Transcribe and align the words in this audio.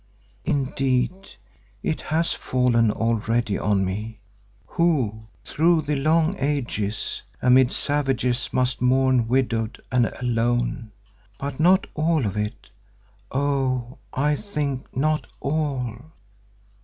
Indeed, 0.45 1.35
it 1.83 2.01
has 2.01 2.33
fallen 2.33 2.89
already 2.89 3.59
on 3.59 3.85
me, 3.85 4.17
who 4.65 5.27
through 5.43 5.83
the 5.83 5.95
long 5.95 6.35
ages 6.39 7.21
amid 7.39 7.71
savages 7.71 8.49
must 8.51 8.81
mourn 8.81 9.27
widowed 9.27 9.79
and 9.91 10.07
alone, 10.19 10.91
but 11.37 11.59
not 11.59 11.85
all 11.93 12.25
of 12.25 12.35
it—oh! 12.35 13.99
I 14.11 14.35
think, 14.35 14.87
not 14.97 15.27
all." 15.39 15.97